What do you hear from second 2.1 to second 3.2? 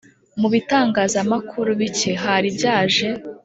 hari byaje